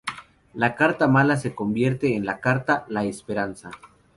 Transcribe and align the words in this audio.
La 0.55 0.73
carta 0.75 1.07
mala 1.07 1.37
se 1.37 1.53
convierte 1.53 2.15
en 2.15 2.25
la 2.25 2.39
carta: 2.39 2.85
La 2.89 3.03
esperanza. 3.03 3.69